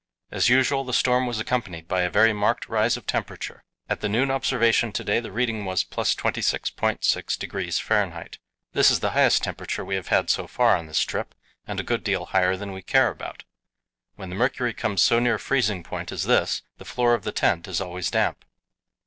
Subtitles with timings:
[0.31, 3.63] As usual, the storm was accompanied by a very marked rise of temperature.
[3.87, 7.81] At the noon observation to day the reading was + 26.6°
[8.25, 8.29] F.
[8.73, 11.35] This is the highest temperature we have had so far on this trip,
[11.67, 13.43] and a good deal higher than we care about.
[14.15, 17.67] When the mercury comes so near freezing point as this, the floor of the tent
[17.67, 18.43] is always damp.